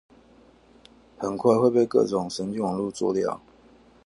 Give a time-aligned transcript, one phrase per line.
[1.19, 3.39] 很快會被各種神經網路做掉